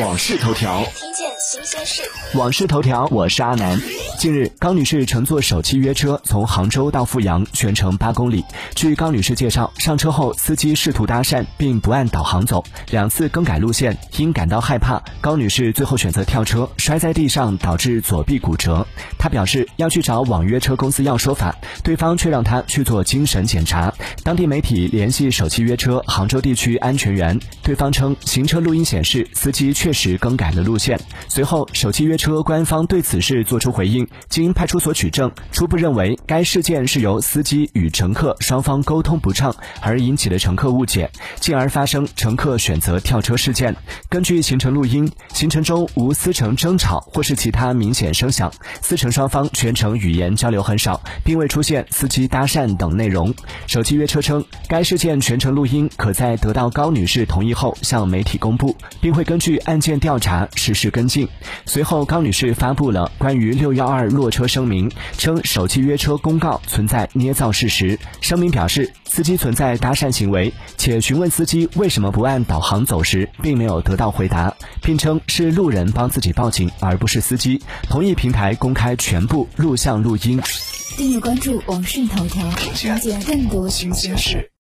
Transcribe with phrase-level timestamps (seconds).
[0.00, 2.02] 往事头条，听见新鲜事。
[2.36, 3.80] 往事头条，我是阿南。
[4.18, 8.44] 近日，高女士乘坐首汽约车从杭州到阜阳，全程八公里。
[8.74, 13.96] 据高女士介绍，上车后司机试图搭讪，并不按导航走，两次更改路线。
[14.16, 18.84] 因感到害怕，高女士最后选择跳车，摔在地上，导致左臂骨折。
[19.16, 21.54] 她表示要去找网约车公司要说法，
[21.84, 23.94] 对方却让她去做精神检查。
[24.24, 30.98] 当地媒体联系首汽约车杭州地区安全员，对方称行车录音显示司机确实更改了路线。
[31.28, 34.08] 随后，首汽约车官方对此事作出回应。
[34.30, 43.76] 经派出所取证，初步认为该事件是由司机与乘客双方沟通不畅而引起的乘客误解，进而发生乘客选择跳车事件。
[44.08, 53.34] 根据行程录音，行程中无司乘争吵或是其他明显声响，司乘双方全程语言交流很少，并未出现司机搭讪等内容。
[53.66, 61.28] 首汽约车称，该事件全程录音可在得到高女士同意后向媒体公布，并会根据案案件调查实时跟进。
[61.66, 67.98] 随后，高女士发布了关于六幺二落车声明，称首汽约车公告存在捏造事实。
[68.20, 77.60] 声明表示，司机存在搭讪行为，且询问司机为什么不按导航走时，并没有得到回答，并称是路人帮自己报警，而不是司机。
[77.90, 80.40] 同意平台公开全部录像录音。
[80.96, 84.48] 订阅关注网讯头条，了解更多新鲜事。